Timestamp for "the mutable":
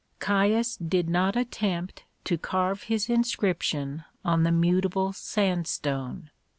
4.41-5.13